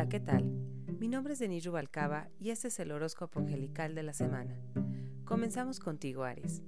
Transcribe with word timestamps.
Hola, 0.00 0.08
¿qué 0.08 0.20
tal? 0.20 0.44
Mi 0.98 1.08
nombre 1.08 1.34
es 1.34 1.40
Denis 1.40 1.66
Rubalcaba 1.66 2.30
y 2.38 2.48
este 2.48 2.68
es 2.68 2.80
el 2.80 2.90
horóscopo 2.90 3.38
angelical 3.38 3.94
de 3.94 4.02
la 4.02 4.14
semana. 4.14 4.58
Comenzamos 5.26 5.78
contigo, 5.78 6.24
Aries. 6.24 6.62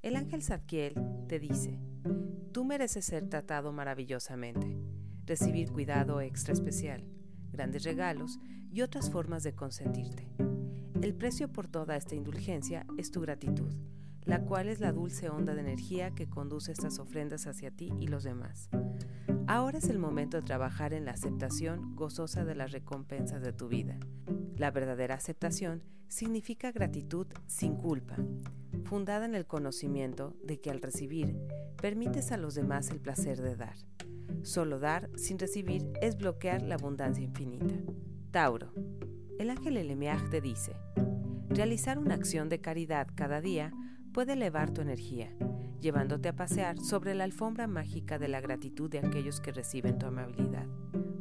El 0.00 0.14
ángel 0.14 0.40
Zadkiel 0.40 0.94
te 1.26 1.40
dice, 1.40 1.80
tú 2.52 2.64
mereces 2.64 3.04
ser 3.04 3.28
tratado 3.28 3.72
maravillosamente, 3.72 4.78
recibir 5.26 5.72
cuidado 5.72 6.20
extra 6.20 6.52
especial, 6.52 7.04
grandes 7.50 7.82
regalos 7.82 8.38
y 8.70 8.82
otras 8.82 9.10
formas 9.10 9.42
de 9.42 9.56
consentirte. 9.56 10.28
El 11.02 11.16
precio 11.16 11.50
por 11.50 11.66
toda 11.66 11.96
esta 11.96 12.14
indulgencia 12.14 12.86
es 12.96 13.10
tu 13.10 13.22
gratitud, 13.22 13.74
la 14.22 14.42
cual 14.42 14.68
es 14.68 14.78
la 14.78 14.92
dulce 14.92 15.30
onda 15.30 15.56
de 15.56 15.62
energía 15.62 16.12
que 16.12 16.28
conduce 16.28 16.70
estas 16.70 17.00
ofrendas 17.00 17.48
hacia 17.48 17.72
ti 17.72 17.92
y 17.98 18.06
los 18.06 18.22
demás. 18.22 18.70
Ahora 19.52 19.78
es 19.78 19.88
el 19.88 19.98
momento 19.98 20.36
de 20.36 20.44
trabajar 20.44 20.94
en 20.94 21.04
la 21.04 21.10
aceptación 21.10 21.96
gozosa 21.96 22.44
de 22.44 22.54
las 22.54 22.70
recompensas 22.70 23.42
de 23.42 23.52
tu 23.52 23.66
vida. 23.66 23.98
La 24.54 24.70
verdadera 24.70 25.16
aceptación 25.16 25.82
significa 26.06 26.70
gratitud 26.70 27.26
sin 27.48 27.74
culpa, 27.74 28.14
fundada 28.84 29.24
en 29.24 29.34
el 29.34 29.48
conocimiento 29.48 30.36
de 30.44 30.60
que 30.60 30.70
al 30.70 30.80
recibir 30.80 31.36
permites 31.82 32.30
a 32.30 32.36
los 32.36 32.54
demás 32.54 32.90
el 32.90 33.00
placer 33.00 33.42
de 33.42 33.56
dar. 33.56 33.74
Solo 34.44 34.78
dar 34.78 35.10
sin 35.16 35.36
recibir 35.36 35.90
es 36.00 36.16
bloquear 36.16 36.62
la 36.62 36.76
abundancia 36.76 37.24
infinita. 37.24 37.74
Tauro. 38.30 38.72
El 39.40 39.50
ángel 39.50 39.78
Elemiach 39.78 40.30
te 40.30 40.40
dice, 40.40 40.76
realizar 41.48 41.98
una 41.98 42.14
acción 42.14 42.48
de 42.48 42.60
caridad 42.60 43.08
cada 43.16 43.40
día 43.40 43.72
puede 44.12 44.34
elevar 44.34 44.70
tu 44.70 44.80
energía 44.80 45.36
llevándote 45.80 46.28
a 46.28 46.36
pasear 46.36 46.78
sobre 46.78 47.14
la 47.14 47.24
alfombra 47.24 47.66
mágica 47.66 48.18
de 48.18 48.28
la 48.28 48.40
gratitud 48.40 48.90
de 48.90 48.98
aquellos 48.98 49.40
que 49.40 49.52
reciben 49.52 49.98
tu 49.98 50.06
amabilidad. 50.06 50.66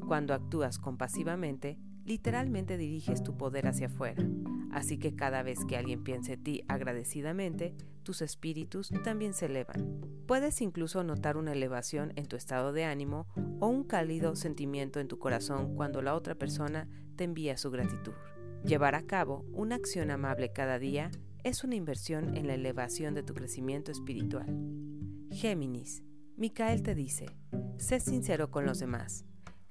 Cuando 0.08 0.34
actúas 0.34 0.80
compasivamente, 0.80 1.78
literalmente 2.06 2.78
diriges 2.78 3.24
tu 3.24 3.38
poder 3.38 3.68
hacia 3.68 3.88
afuera. 3.88 4.24
Así 4.72 4.98
que 4.98 5.16
cada 5.16 5.44
vez 5.44 5.66
que 5.66 5.78
alguien 5.78 6.04
piense 6.04 6.34
en 6.34 6.44
ti 6.44 6.64
agradecidamente, 6.68 7.76
tus 8.04 8.22
espíritus 8.22 8.92
también 9.04 9.34
se 9.34 9.48
elevan. 9.48 10.02
Puedes 10.28 10.62
incluso 10.62 11.04
notar 11.04 11.38
una 11.38 11.54
elevación 11.54 12.14
en 12.16 12.28
tu 12.28 12.36
estado 12.36 12.72
de 12.72 12.86
ánimo 12.86 13.28
o 13.60 13.68
un 13.68 13.84
cálido 13.84 14.36
sentimiento 14.36 15.00
en 15.00 15.08
tu 15.08 15.20
corazón 15.20 15.76
cuando 15.76 16.02
la 16.02 16.16
otra 16.16 16.36
persona 16.36 16.88
te 17.16 17.24
envía 17.24 17.58
su 17.58 17.72
gratitud. 17.72 18.14
Llevar 18.64 18.96
a 18.96 19.04
cabo 19.04 19.46
una 19.54 19.76
acción 19.76 20.12
amable 20.12 20.52
cada 20.52 20.80
día 20.80 21.12
es 21.44 21.64
una 21.64 21.76
inversión 21.76 22.36
en 22.36 22.48
la 22.48 22.56
elevación 22.56 23.14
de 23.14 23.24
tu 23.24 23.34
crecimiento 23.34 23.92
espiritual. 23.92 24.48
Géminis, 25.32 26.04
Micael 26.36 26.84
te 26.84 26.96
dice, 26.96 27.28
sé 27.78 28.00
sincero 28.00 28.52
con 28.52 28.66
los 28.66 28.80
demás. 28.80 29.26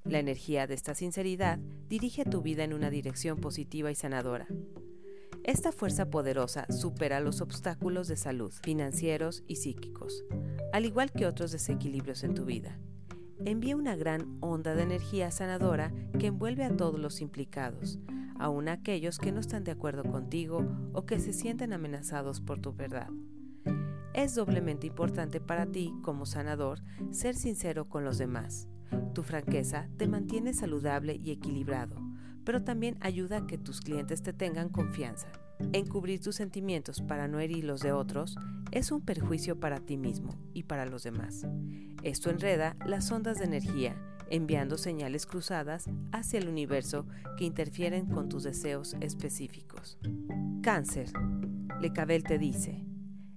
La 0.04 0.18
energía 0.18 0.66
de 0.66 0.74
esta 0.74 0.94
sinceridad 0.94 1.58
dirige 1.88 2.24
tu 2.24 2.40
vida 2.40 2.64
en 2.64 2.72
una 2.72 2.90
dirección 2.90 3.38
positiva 3.38 3.90
y 3.90 3.94
sanadora. 3.94 4.46
Esta 5.44 5.72
fuerza 5.72 6.10
poderosa 6.10 6.66
supera 6.70 7.20
los 7.20 7.40
obstáculos 7.40 8.08
de 8.08 8.16
salud, 8.16 8.52
financieros 8.62 9.44
y 9.46 9.56
psíquicos, 9.56 10.24
al 10.72 10.84
igual 10.84 11.10
que 11.10 11.26
otros 11.26 11.52
desequilibrios 11.52 12.22
en 12.24 12.34
tu 12.34 12.44
vida. 12.44 12.78
Envía 13.44 13.76
una 13.76 13.96
gran 13.96 14.36
onda 14.40 14.74
de 14.74 14.82
energía 14.82 15.30
sanadora 15.30 15.92
que 16.18 16.26
envuelve 16.26 16.64
a 16.64 16.76
todos 16.76 16.98
los 16.98 17.20
implicados, 17.20 17.98
aun 18.38 18.68
aquellos 18.68 19.18
que 19.18 19.32
no 19.32 19.40
están 19.40 19.64
de 19.64 19.72
acuerdo 19.72 20.04
contigo 20.04 20.64
o 20.92 21.06
que 21.06 21.18
se 21.18 21.32
sienten 21.32 21.72
amenazados 21.72 22.40
por 22.40 22.60
tu 22.60 22.72
verdad. 22.72 23.08
Es 24.14 24.34
doblemente 24.34 24.86
importante 24.86 25.40
para 25.40 25.66
ti, 25.66 25.94
como 26.02 26.26
sanador, 26.26 26.80
ser 27.10 27.34
sincero 27.34 27.88
con 27.88 28.04
los 28.04 28.18
demás. 28.18 28.68
Tu 29.14 29.22
franqueza 29.22 29.88
te 29.96 30.08
mantiene 30.08 30.54
saludable 30.54 31.14
y 31.14 31.30
equilibrado, 31.30 31.96
pero 32.44 32.62
también 32.64 32.96
ayuda 33.00 33.38
a 33.38 33.46
que 33.46 33.58
tus 33.58 33.80
clientes 33.80 34.22
te 34.22 34.32
tengan 34.32 34.70
confianza. 34.70 35.28
Encubrir 35.72 36.20
tus 36.20 36.36
sentimientos 36.36 37.02
para 37.02 37.28
no 37.28 37.40
herir 37.40 37.64
los 37.64 37.80
de 37.80 37.92
otros 37.92 38.36
es 38.70 38.92
un 38.92 39.02
perjuicio 39.02 39.58
para 39.58 39.80
ti 39.80 39.96
mismo 39.96 40.38
y 40.54 40.62
para 40.62 40.86
los 40.86 41.02
demás. 41.02 41.46
Esto 42.02 42.30
enreda 42.30 42.76
las 42.86 43.10
ondas 43.10 43.38
de 43.38 43.44
energía 43.44 43.96
enviando 44.30 44.78
señales 44.78 45.26
cruzadas 45.26 45.86
hacia 46.12 46.38
el 46.38 46.48
universo 46.48 47.06
que 47.36 47.44
interfieren 47.44 48.06
con 48.06 48.28
tus 48.28 48.44
deseos 48.44 48.96
específicos. 49.00 49.98
Cáncer. 50.62 51.10
Lecabel 51.80 52.24
te 52.24 52.38
dice, 52.38 52.84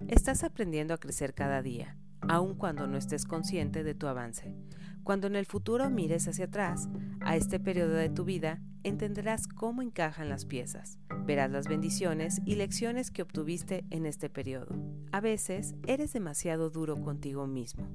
estás 0.08 0.44
aprendiendo 0.44 0.94
a 0.94 0.98
crecer 0.98 1.34
cada 1.34 1.62
día, 1.62 1.98
aun 2.28 2.56
cuando 2.56 2.88
no 2.88 2.98
estés 2.98 3.26
consciente 3.26 3.84
de 3.84 3.94
tu 3.94 4.08
avance. 4.08 4.56
Cuando 5.04 5.28
en 5.28 5.36
el 5.36 5.46
futuro 5.46 5.90
mires 5.90 6.28
hacia 6.28 6.46
atrás, 6.46 6.90
a 7.22 7.36
este 7.36 7.60
periodo 7.60 7.94
de 7.94 8.10
tu 8.10 8.24
vida, 8.24 8.62
entenderás 8.84 9.48
cómo 9.48 9.82
encajan 9.82 10.30
las 10.30 10.46
piezas. 10.46 11.00
Verás 11.26 11.52
las 11.52 11.68
bendiciones 11.68 12.42
y 12.46 12.56
lecciones 12.56 13.12
que 13.12 13.22
obtuviste 13.22 13.86
en 13.90 14.06
este 14.06 14.30
periodo. 14.30 14.76
A 15.12 15.22
veces 15.22 15.76
eres 15.88 16.14
demasiado 16.14 16.70
duro 16.70 17.02
contigo 17.02 17.48
mismo 17.48 17.88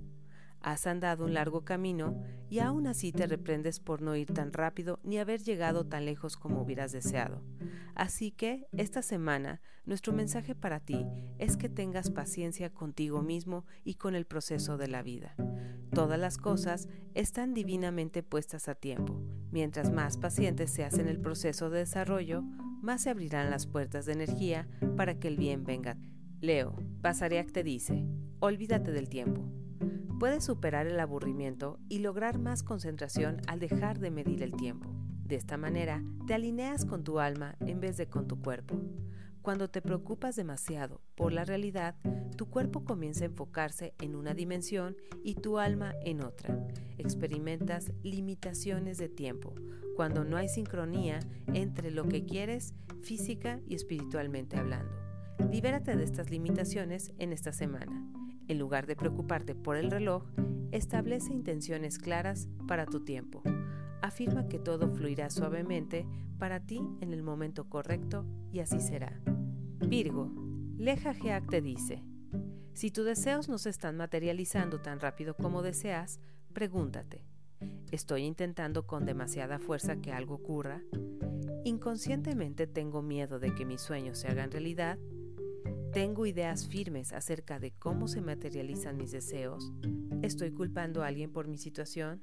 Has 0.66 0.88
andado 0.88 1.24
un 1.24 1.32
largo 1.32 1.64
camino 1.64 2.20
y 2.50 2.58
aún 2.58 2.88
así 2.88 3.12
te 3.12 3.28
reprendes 3.28 3.78
por 3.78 4.02
no 4.02 4.16
ir 4.16 4.32
tan 4.32 4.52
rápido 4.52 4.98
ni 5.04 5.18
haber 5.18 5.40
llegado 5.40 5.86
tan 5.86 6.04
lejos 6.04 6.36
como 6.36 6.60
hubieras 6.60 6.90
deseado. 6.90 7.40
Así 7.94 8.32
que 8.32 8.66
esta 8.72 9.00
semana 9.02 9.60
nuestro 9.84 10.12
mensaje 10.12 10.56
para 10.56 10.80
ti 10.80 11.06
es 11.38 11.56
que 11.56 11.68
tengas 11.68 12.10
paciencia 12.10 12.74
contigo 12.74 13.22
mismo 13.22 13.64
y 13.84 13.94
con 13.94 14.16
el 14.16 14.26
proceso 14.26 14.76
de 14.76 14.88
la 14.88 15.04
vida. 15.04 15.36
Todas 15.94 16.18
las 16.18 16.36
cosas 16.36 16.88
están 17.14 17.54
divinamente 17.54 18.24
puestas 18.24 18.68
a 18.68 18.74
tiempo. 18.74 19.22
Mientras 19.52 19.92
más 19.92 20.16
paciente 20.16 20.66
seas 20.66 20.98
en 20.98 21.06
el 21.06 21.20
proceso 21.20 21.70
de 21.70 21.78
desarrollo, 21.78 22.42
más 22.82 23.02
se 23.02 23.10
abrirán 23.10 23.50
las 23.50 23.68
puertas 23.68 24.04
de 24.04 24.14
energía 24.14 24.66
para 24.96 25.20
que 25.20 25.28
el 25.28 25.36
bien 25.36 25.62
venga. 25.62 25.96
Leo, 26.40 26.74
Basariak 27.02 27.52
te 27.52 27.62
dice, 27.62 28.04
olvídate 28.40 28.90
del 28.90 29.08
tiempo 29.08 29.48
Puedes 30.18 30.44
superar 30.44 30.86
el 30.86 30.98
aburrimiento 30.98 31.78
y 31.90 31.98
lograr 31.98 32.38
más 32.38 32.62
concentración 32.62 33.42
al 33.48 33.60
dejar 33.60 33.98
de 33.98 34.10
medir 34.10 34.42
el 34.42 34.52
tiempo. 34.52 34.88
De 35.24 35.36
esta 35.36 35.58
manera, 35.58 36.02
te 36.26 36.32
alineas 36.32 36.86
con 36.86 37.04
tu 37.04 37.18
alma 37.18 37.56
en 37.60 37.80
vez 37.80 37.98
de 37.98 38.08
con 38.08 38.26
tu 38.26 38.40
cuerpo. 38.40 38.80
Cuando 39.42 39.68
te 39.68 39.82
preocupas 39.82 40.34
demasiado 40.34 41.02
por 41.16 41.32
la 41.32 41.44
realidad, 41.44 41.96
tu 42.36 42.48
cuerpo 42.48 42.82
comienza 42.82 43.24
a 43.24 43.26
enfocarse 43.26 43.94
en 43.98 44.16
una 44.16 44.32
dimensión 44.32 44.96
y 45.22 45.34
tu 45.34 45.58
alma 45.58 45.94
en 46.02 46.22
otra. 46.22 46.66
Experimentas 46.96 47.92
limitaciones 48.02 48.96
de 48.96 49.10
tiempo, 49.10 49.54
cuando 49.96 50.24
no 50.24 50.38
hay 50.38 50.48
sincronía 50.48 51.20
entre 51.52 51.90
lo 51.90 52.08
que 52.08 52.24
quieres 52.24 52.74
física 53.02 53.60
y 53.68 53.74
espiritualmente 53.74 54.56
hablando. 54.56 54.96
Libérate 55.50 55.94
de 55.94 56.04
estas 56.04 56.30
limitaciones 56.30 57.12
en 57.18 57.34
esta 57.34 57.52
semana. 57.52 58.15
En 58.48 58.58
lugar 58.58 58.86
de 58.86 58.96
preocuparte 58.96 59.54
por 59.54 59.76
el 59.76 59.90
reloj, 59.90 60.24
establece 60.70 61.32
intenciones 61.32 61.98
claras 61.98 62.48
para 62.68 62.86
tu 62.86 63.04
tiempo. 63.04 63.42
Afirma 64.02 64.46
que 64.46 64.58
todo 64.58 64.90
fluirá 64.90 65.30
suavemente 65.30 66.06
para 66.38 66.60
ti 66.60 66.80
en 67.00 67.12
el 67.12 67.22
momento 67.22 67.68
correcto 67.68 68.24
y 68.52 68.60
así 68.60 68.80
será. 68.80 69.20
Virgo, 69.88 70.30
Leja 70.76 71.14
Geak 71.14 71.48
te 71.48 71.60
dice, 71.60 72.02
si 72.74 72.90
tus 72.90 73.06
deseos 73.06 73.48
no 73.48 73.56
se 73.58 73.70
están 73.70 73.96
materializando 73.96 74.80
tan 74.80 75.00
rápido 75.00 75.34
como 75.34 75.62
deseas, 75.62 76.20
pregúntate, 76.52 77.24
¿estoy 77.90 78.24
intentando 78.24 78.86
con 78.86 79.06
demasiada 79.06 79.58
fuerza 79.58 79.96
que 79.96 80.12
algo 80.12 80.34
ocurra? 80.34 80.82
¿Inconscientemente 81.64 82.66
tengo 82.66 83.02
miedo 83.02 83.38
de 83.38 83.54
que 83.54 83.64
mis 83.64 83.80
sueños 83.80 84.18
se 84.18 84.28
hagan 84.28 84.50
realidad? 84.50 84.98
¿Tengo 85.96 86.26
ideas 86.26 86.68
firmes 86.68 87.14
acerca 87.14 87.58
de 87.58 87.70
cómo 87.70 88.06
se 88.06 88.20
materializan 88.20 88.98
mis 88.98 89.12
deseos? 89.12 89.72
¿Estoy 90.20 90.50
culpando 90.50 91.02
a 91.02 91.06
alguien 91.06 91.32
por 91.32 91.48
mi 91.48 91.56
situación? 91.56 92.22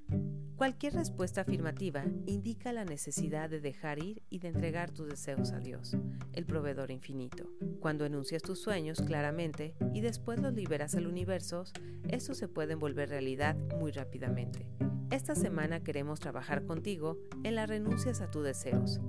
Cualquier 0.56 0.94
respuesta 0.94 1.42
afirmativa 1.42 2.06
indica 2.28 2.72
la 2.72 2.86
necesidad 2.86 3.50
de 3.50 3.62
dejar 3.62 3.98
ir 3.98 4.22
y 4.30 4.38
de 4.38 4.50
entregar 4.50 4.92
tus 4.92 5.08
deseos 5.10 5.54
a 5.54 5.60
Dios, 5.60 5.98
el 6.34 6.46
proveedor 6.46 6.92
infinito. 6.92 7.50
Cuando 7.80 8.06
enuncias 8.06 8.44
tus 8.44 8.62
sueños 8.62 9.02
claramente 9.02 9.74
y 9.92 10.02
después 10.02 10.40
los 10.40 10.54
liberas 10.54 10.94
al 10.94 11.08
universo, 11.08 11.64
estos 12.08 12.38
se 12.38 12.48
pueden 12.48 12.78
volver 12.78 13.10
realidad 13.10 13.56
muy 13.80 13.92
rápidamente. 13.92 14.68
Esta 15.10 15.34
semana 15.34 15.84
queremos 15.84 16.20
trabajar 16.20 16.64
contigo 16.64 17.18
en 17.44 17.56
las 17.56 17.68
renuncias 17.68 18.22
a 18.22 18.30
tus 18.30 18.44
deseos. 18.44 19.02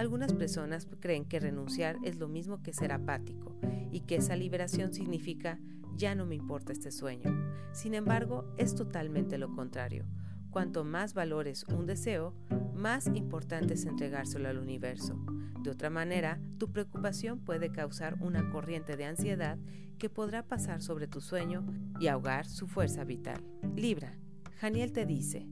Algunas 0.00 0.32
personas 0.32 0.88
creen 0.98 1.26
que 1.26 1.40
renunciar 1.40 1.98
es 2.02 2.16
lo 2.16 2.26
mismo 2.26 2.62
que 2.62 2.72
ser 2.72 2.90
apático 2.90 3.54
y 3.92 4.00
que 4.00 4.16
esa 4.16 4.34
liberación 4.34 4.94
significa 4.94 5.58
ya 5.94 6.14
no 6.14 6.24
me 6.24 6.36
importa 6.36 6.72
este 6.72 6.90
sueño. 6.90 7.30
Sin 7.72 7.92
embargo, 7.92 8.50
es 8.56 8.74
totalmente 8.74 9.36
lo 9.36 9.54
contrario. 9.54 10.06
Cuanto 10.48 10.84
más 10.84 11.12
valores 11.12 11.64
un 11.64 11.84
deseo, 11.84 12.34
más 12.72 13.08
importante 13.08 13.74
es 13.74 13.84
entregárselo 13.84 14.48
al 14.48 14.56
universo. 14.56 15.22
De 15.62 15.68
otra 15.68 15.90
manera, 15.90 16.40
tu 16.56 16.72
preocupación 16.72 17.38
puede 17.38 17.70
causar 17.70 18.16
una 18.22 18.48
corriente 18.48 18.96
de 18.96 19.04
ansiedad 19.04 19.58
que 19.98 20.08
podrá 20.08 20.48
pasar 20.48 20.80
sobre 20.80 21.08
tu 21.08 21.20
sueño 21.20 21.66
y 22.00 22.06
ahogar 22.06 22.46
su 22.46 22.68
fuerza 22.68 23.04
vital. 23.04 23.44
Libra, 23.76 24.16
Janiel 24.62 24.92
te 24.92 25.04
dice, 25.04 25.46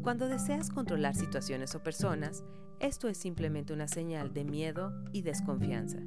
Cuando 0.00 0.28
deseas 0.28 0.70
controlar 0.70 1.14
situaciones 1.14 1.74
o 1.74 1.82
personas, 1.82 2.42
esto 2.82 3.08
es 3.08 3.16
simplemente 3.16 3.72
una 3.72 3.86
señal 3.86 4.34
de 4.34 4.44
miedo 4.44 4.92
y 5.12 5.22
desconfianza. 5.22 5.98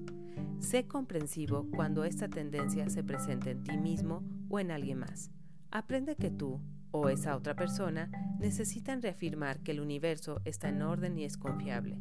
Sé 0.60 0.86
comprensivo 0.88 1.68
cuando 1.74 2.04
esta 2.04 2.28
tendencia 2.28 2.90
se 2.90 3.02
presenta 3.02 3.50
en 3.50 3.64
ti 3.64 3.78
mismo 3.78 4.24
o 4.50 4.60
en 4.60 4.72
alguien 4.72 5.00
más. 5.00 5.32
Aprende 5.72 6.18
que 6.18 6.30
tú 6.30 6.60
o 6.92 7.08
esa 7.08 7.36
otra 7.38 7.56
persona 7.56 8.12
necesitan 8.40 9.02
reafirmar 9.02 9.62
que 9.62 9.72
el 9.72 9.80
universo 9.80 10.42
está 10.44 10.68
en 10.68 10.82
orden 10.82 11.18
y 11.18 11.24
es 11.24 11.38
confiable. 11.38 11.98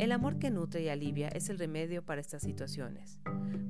El 0.00 0.12
amor 0.12 0.38
que 0.38 0.50
nutre 0.50 0.80
y 0.80 0.88
alivia 0.88 1.28
es 1.28 1.50
el 1.50 1.58
remedio 1.58 2.02
para 2.02 2.22
estas 2.22 2.40
situaciones. 2.40 3.20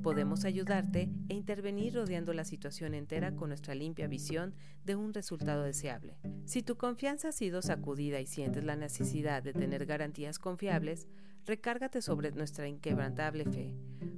Podemos 0.01 0.45
ayudarte 0.45 1.11
e 1.29 1.35
intervenir 1.35 1.97
rodeando 1.97 2.33
la 2.35 2.45
situación 2.45 2.95
entera 2.95 3.35
con 3.35 3.49
nuestra 3.49 3.75
limpia 3.75 4.07
visión 4.07 4.55
de 4.85 4.95
un 4.95 5.13
resultado 5.13 5.65
deseable. 5.65 6.21
Si 6.45 6.63
tu 6.63 6.77
confianza 6.77 7.31
ha 7.31 7.33
sido 7.33 7.63
sacudida 7.63 8.21
y 8.21 8.27
sientes 8.27 8.63
la 8.63 8.77
necesidad 8.77 9.43
de 9.43 9.53
tener 9.53 9.87
garantías 9.87 10.39
confiables, 10.39 11.09
recárgate 11.47 12.01
sobre 12.01 12.31
nuestra 12.31 12.69
inquebrantable 12.69 13.45
fe. 13.47 13.75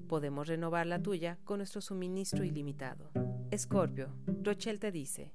Podemos 0.06 0.48
renovar 0.48 0.86
la 0.86 1.02
tuya 1.02 1.38
con 1.44 1.60
nuestro 1.60 1.80
suministro 1.80 2.44
ilimitado. 2.44 3.10
Escorpio, 3.50 4.14
Rochelle 4.42 4.78
te 4.78 4.92
dice, 4.92 5.32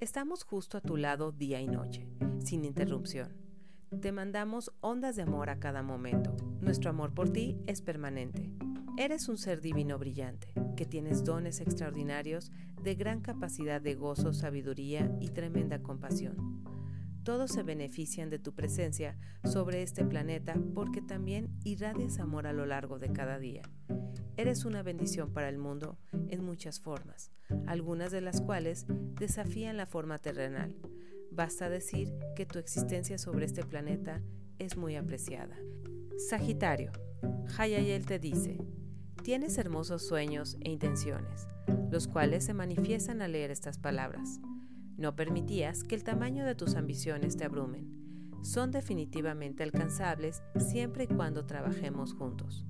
estamos 0.00 0.42
justo 0.42 0.78
a 0.78 0.80
tu 0.80 0.96
lado 0.96 1.30
día 1.30 1.60
y 1.60 1.68
noche, 1.68 2.08
sin 2.40 2.64
interrupción. 2.64 3.47
Te 3.90 4.12
mandamos 4.12 4.70
ondas 4.80 5.16
de 5.16 5.22
amor 5.22 5.48
a 5.48 5.58
cada 5.58 5.82
momento. 5.82 6.36
Nuestro 6.60 6.90
amor 6.90 7.14
por 7.14 7.30
ti 7.30 7.58
es 7.66 7.80
permanente. 7.80 8.52
Eres 8.98 9.28
un 9.28 9.38
ser 9.38 9.60
divino 9.62 9.98
brillante, 9.98 10.52
que 10.76 10.84
tienes 10.84 11.24
dones 11.24 11.60
extraordinarios 11.60 12.52
de 12.82 12.94
gran 12.94 13.22
capacidad 13.22 13.80
de 13.80 13.94
gozo, 13.94 14.34
sabiduría 14.34 15.10
y 15.20 15.30
tremenda 15.30 15.82
compasión. 15.82 16.62
Todos 17.24 17.50
se 17.50 17.62
benefician 17.62 18.28
de 18.30 18.38
tu 18.38 18.54
presencia 18.54 19.16
sobre 19.42 19.82
este 19.82 20.04
planeta 20.04 20.54
porque 20.74 21.00
también 21.00 21.58
irradias 21.64 22.18
amor 22.20 22.46
a 22.46 22.52
lo 22.52 22.66
largo 22.66 22.98
de 22.98 23.10
cada 23.12 23.38
día. 23.38 23.62
Eres 24.36 24.66
una 24.66 24.82
bendición 24.82 25.32
para 25.32 25.48
el 25.48 25.58
mundo 25.58 25.98
en 26.28 26.44
muchas 26.44 26.78
formas, 26.78 27.32
algunas 27.66 28.12
de 28.12 28.20
las 28.20 28.42
cuales 28.42 28.86
desafían 29.18 29.76
la 29.78 29.86
forma 29.86 30.18
terrenal 30.18 30.76
Basta 31.38 31.68
decir 31.68 32.12
que 32.34 32.46
tu 32.46 32.58
existencia 32.58 33.16
sobre 33.16 33.46
este 33.46 33.62
planeta 33.62 34.20
es 34.58 34.76
muy 34.76 34.96
apreciada. 34.96 35.56
Sagitario, 36.16 36.90
Hayayel 37.56 38.06
te 38.06 38.18
dice, 38.18 38.58
tienes 39.22 39.56
hermosos 39.56 40.04
sueños 40.04 40.56
e 40.62 40.72
intenciones, 40.72 41.46
los 41.92 42.08
cuales 42.08 42.44
se 42.44 42.54
manifiestan 42.54 43.22
al 43.22 43.30
leer 43.30 43.52
estas 43.52 43.78
palabras. 43.78 44.40
No 44.96 45.14
permitías 45.14 45.84
que 45.84 45.94
el 45.94 46.02
tamaño 46.02 46.44
de 46.44 46.56
tus 46.56 46.74
ambiciones 46.74 47.36
te 47.36 47.44
abrumen. 47.44 47.86
Son 48.42 48.72
definitivamente 48.72 49.62
alcanzables 49.62 50.42
siempre 50.58 51.04
y 51.04 51.06
cuando 51.06 51.46
trabajemos 51.46 52.14
juntos. 52.14 52.66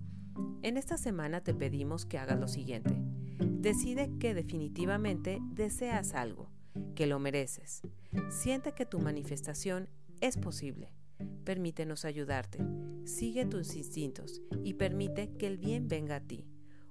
En 0.61 0.77
esta 0.77 0.99
semana 0.99 1.41
te 1.41 1.55
pedimos 1.55 2.05
que 2.05 2.19
hagas 2.19 2.39
lo 2.39 2.49
siguiente. 2.49 2.95
Decide 3.39 4.11
que 4.19 4.35
definitivamente 4.35 5.39
deseas 5.55 6.13
algo 6.13 6.51
que 6.95 7.07
lo 7.07 7.19
mereces. 7.19 7.81
Siente 8.31 8.73
que 8.73 8.87
tu 8.87 8.99
manifestación 8.99 9.89
es 10.21 10.37
posible. 10.37 10.93
Permítenos 11.45 12.05
ayudarte. 12.05 12.59
Sigue 13.05 13.45
tus 13.47 13.75
instintos 13.75 14.43
y 14.65 14.75
permite 14.75 15.31
que 15.39 15.47
el 15.47 15.59
bien 15.59 15.89
venga 15.89 16.17
a 16.17 16.21
ti. 16.21 16.47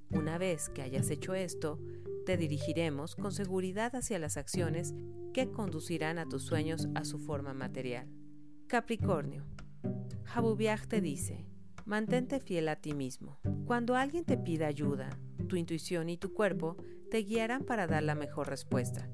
Una 0.10 0.38
vez 0.38 0.70
que 0.70 0.82
hayas 0.82 1.10
hecho 1.10 1.34
esto, 1.34 1.80
te 2.26 2.38
dirigiremos 2.38 3.16
con 3.16 3.32
seguridad 3.32 3.96
hacia 3.96 4.20
las 4.20 4.38
acciones 4.38 4.94
que 5.34 5.52
conducirán 5.52 6.18
a 6.18 6.28
tus 6.28 6.44
sueños 6.44 6.88
a 6.96 7.04
su 7.04 7.20
forma 7.20 7.54
material. 7.54 8.08
Capricornio. 8.68 9.46
Jabubiag 10.24 10.88
te 10.88 11.02
dice, 11.02 11.46
mantente 11.86 12.40
fiel 12.40 12.68
a 12.70 12.76
ti 12.76 12.94
mismo. 12.94 13.40
Cuando 13.66 13.96
alguien 13.96 14.26
te 14.26 14.38
pida 14.38 14.68
ayuda, 14.68 15.10
tu 15.48 15.56
intuición 15.56 16.10
y 16.10 16.18
tu 16.18 16.34
cuerpo 16.34 16.78
te 17.10 17.20
guiarán 17.20 17.64
para 17.64 17.88
dar 17.88 18.04
la 18.04 18.16
mejor 18.16 18.50
respuesta. 18.50 19.10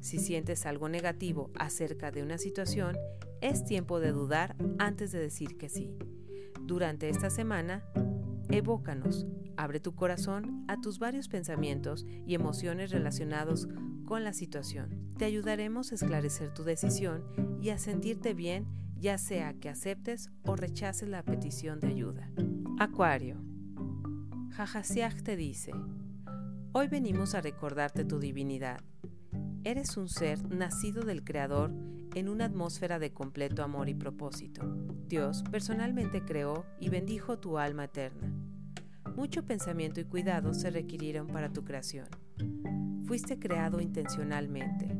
Si 0.00 0.18
sientes 0.18 0.64
algo 0.66 0.88
negativo 0.88 1.50
acerca 1.58 2.10
de 2.10 2.22
una 2.22 2.38
situación, 2.38 2.96
es 3.40 3.64
tiempo 3.64 4.00
de 4.00 4.12
dudar 4.12 4.56
antes 4.78 5.12
de 5.12 5.20
decir 5.20 5.56
que 5.58 5.68
sí. 5.68 5.94
Durante 6.62 7.08
esta 7.08 7.30
semana, 7.30 7.84
evócanos, 8.48 9.26
abre 9.56 9.78
tu 9.78 9.94
corazón 9.94 10.64
a 10.68 10.80
tus 10.80 10.98
varios 10.98 11.28
pensamientos 11.28 12.06
y 12.26 12.34
emociones 12.34 12.90
relacionados 12.90 13.68
con 14.06 14.24
la 14.24 14.32
situación. 14.32 15.12
Te 15.18 15.26
ayudaremos 15.26 15.92
a 15.92 15.96
esclarecer 15.96 16.52
tu 16.54 16.64
decisión 16.64 17.24
y 17.60 17.68
a 17.70 17.78
sentirte 17.78 18.32
bien, 18.32 18.66
ya 18.96 19.18
sea 19.18 19.54
que 19.54 19.68
aceptes 19.68 20.30
o 20.44 20.56
rechaces 20.56 21.08
la 21.08 21.22
petición 21.22 21.78
de 21.78 21.88
ayuda. 21.88 22.30
Acuario. 22.78 23.36
Jajasiaj 24.52 25.22
te 25.22 25.36
dice, 25.36 25.72
hoy 26.72 26.88
venimos 26.88 27.34
a 27.34 27.40
recordarte 27.40 28.04
tu 28.04 28.18
divinidad 28.18 28.80
Eres 29.62 29.98
un 29.98 30.08
ser 30.08 30.42
nacido 30.50 31.02
del 31.02 31.22
Creador 31.22 31.70
en 32.14 32.30
una 32.30 32.46
atmósfera 32.46 32.98
de 32.98 33.12
completo 33.12 33.62
amor 33.62 33.90
y 33.90 33.94
propósito. 33.94 34.62
Dios 35.06 35.44
personalmente 35.50 36.24
creó 36.24 36.64
y 36.80 36.88
bendijo 36.88 37.38
tu 37.38 37.58
alma 37.58 37.84
eterna. 37.84 38.32
Mucho 39.16 39.44
pensamiento 39.44 40.00
y 40.00 40.04
cuidado 40.04 40.54
se 40.54 40.70
requirieron 40.70 41.26
para 41.26 41.52
tu 41.52 41.62
creación. 41.62 42.06
Fuiste 43.06 43.38
creado 43.38 43.82
intencionalmente. 43.82 44.96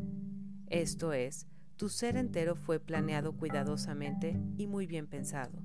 Esto 0.67 1.15
es, 1.15 1.47
tu 1.77 1.89
ser 1.89 2.19
entero 2.19 2.55
fue 2.55 2.81
planeado 2.81 3.33
cuidadosamente 3.33 4.39
y 4.59 4.67
muy 4.67 4.87
bien 4.87 5.07
pensado. 5.07 5.59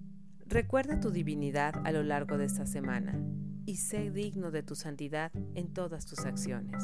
Recuerda 0.46 1.02
tu 1.02 1.12
divinidad 1.12 1.76
a 1.86 1.92
lo 1.92 2.02
largo 2.02 2.38
de 2.38 2.46
esta 2.46 2.66
semana 2.66 3.20
y 3.66 3.76
sé 3.76 4.10
digno 4.10 4.52
de 4.52 4.64
tu 4.64 4.76
santidad 4.76 5.34
en 5.54 5.74
todas 5.74 6.06
tus 6.06 6.20
acciones. 6.20 6.82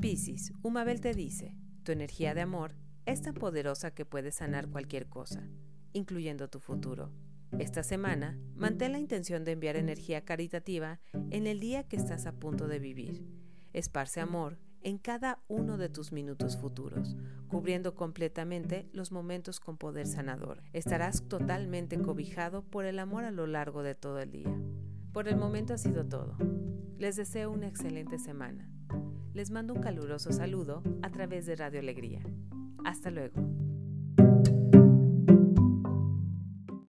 Piscis, 0.00 0.54
Umabel 0.62 1.02
te 1.02 1.12
dice, 1.12 1.54
tu 1.82 1.92
energía 1.92 2.32
de 2.32 2.40
amor 2.40 2.74
es 3.04 3.20
tan 3.20 3.34
poderosa 3.34 3.90
que 3.90 4.06
puede 4.06 4.32
sanar 4.32 4.70
cualquier 4.70 5.10
cosa, 5.10 5.46
incluyendo 5.92 6.48
tu 6.48 6.58
futuro. 6.58 7.12
Esta 7.58 7.82
semana, 7.82 8.38
mantén 8.54 8.92
la 8.92 8.98
intención 8.98 9.44
de 9.44 9.52
enviar 9.52 9.76
energía 9.76 10.24
caritativa 10.24 11.00
en 11.30 11.46
el 11.46 11.60
día 11.60 11.86
que 11.86 11.96
estás 11.96 12.24
a 12.24 12.32
punto 12.32 12.66
de 12.66 12.78
vivir. 12.78 13.26
Esparce 13.74 14.20
amor 14.20 14.58
en 14.80 14.96
cada 14.96 15.38
uno 15.48 15.76
de 15.76 15.90
tus 15.90 16.12
minutos 16.12 16.56
futuros, 16.56 17.18
cubriendo 17.48 17.94
completamente 17.94 18.88
los 18.94 19.12
momentos 19.12 19.60
con 19.60 19.76
poder 19.76 20.06
sanador. 20.06 20.62
Estarás 20.72 21.28
totalmente 21.28 22.00
cobijado 22.00 22.62
por 22.62 22.86
el 22.86 23.00
amor 23.00 23.24
a 23.24 23.32
lo 23.32 23.46
largo 23.46 23.82
de 23.82 23.94
todo 23.94 24.18
el 24.20 24.30
día. 24.30 24.58
Por 25.12 25.28
el 25.28 25.36
momento 25.36 25.74
ha 25.74 25.78
sido 25.78 26.06
todo. 26.06 26.38
Les 26.96 27.16
deseo 27.16 27.50
una 27.50 27.68
excelente 27.68 28.18
semana. 28.18 28.70
Les 29.32 29.50
mando 29.50 29.74
un 29.74 29.80
caluroso 29.80 30.32
saludo 30.32 30.82
a 31.02 31.10
través 31.10 31.46
de 31.46 31.54
Radio 31.54 31.78
Alegría. 31.78 32.20
Hasta 32.84 33.10
luego. 33.10 33.59